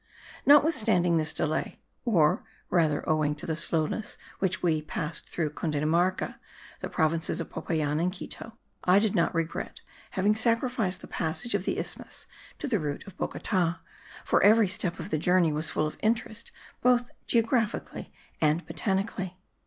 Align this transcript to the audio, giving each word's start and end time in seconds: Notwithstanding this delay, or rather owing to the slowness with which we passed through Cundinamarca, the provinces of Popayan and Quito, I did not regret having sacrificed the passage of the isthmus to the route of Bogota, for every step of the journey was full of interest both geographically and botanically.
Notwithstanding 0.47 1.17
this 1.17 1.31
delay, 1.31 1.79
or 2.05 2.43
rather 2.71 3.07
owing 3.07 3.35
to 3.35 3.45
the 3.45 3.55
slowness 3.55 4.17
with 4.39 4.53
which 4.53 4.63
we 4.63 4.81
passed 4.81 5.29
through 5.29 5.51
Cundinamarca, 5.51 6.39
the 6.79 6.89
provinces 6.89 7.39
of 7.39 7.51
Popayan 7.51 7.99
and 7.99 8.11
Quito, 8.11 8.57
I 8.83 8.97
did 8.97 9.13
not 9.13 9.31
regret 9.35 9.81
having 10.17 10.33
sacrificed 10.33 11.01
the 11.01 11.07
passage 11.07 11.53
of 11.53 11.65
the 11.65 11.77
isthmus 11.77 12.25
to 12.57 12.67
the 12.67 12.79
route 12.79 13.05
of 13.05 13.15
Bogota, 13.15 13.77
for 14.25 14.41
every 14.41 14.67
step 14.67 14.97
of 14.99 15.11
the 15.11 15.19
journey 15.19 15.51
was 15.51 15.69
full 15.69 15.85
of 15.85 15.97
interest 16.01 16.51
both 16.81 17.11
geographically 17.27 18.11
and 18.41 18.65
botanically. 18.65 19.37